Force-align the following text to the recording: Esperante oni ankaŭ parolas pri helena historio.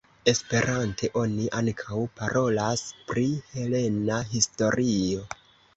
Esperante 0.31 1.09
oni 1.21 1.45
ankaŭ 1.59 2.01
parolas 2.21 2.87
pri 3.11 3.27
helena 3.53 4.21
historio. 4.35 5.29